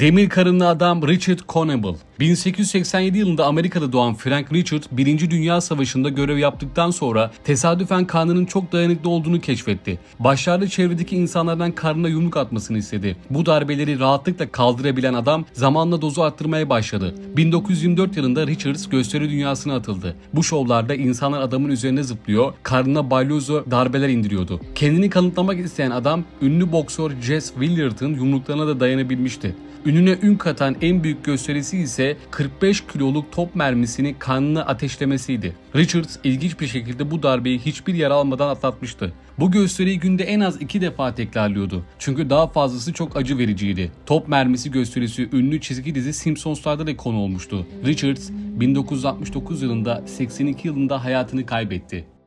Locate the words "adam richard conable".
0.68-1.96